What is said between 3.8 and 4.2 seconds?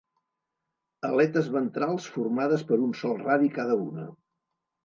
una.